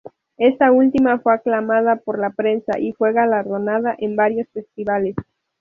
Esta 0.39 0.71
última 0.71 1.19
fue 1.19 1.35
aclamada 1.35 1.97
por 1.97 2.17
la 2.17 2.31
prensa 2.31 2.79
y 2.79 2.91
fue 2.93 3.13
galardonada 3.13 3.93
en 3.99 4.15
varios 4.15 4.49
festivales. 4.49 5.15